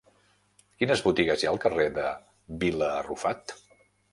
[0.83, 2.07] Quines botigues hi ha al carrer de
[2.65, 3.55] Vila Arrufat?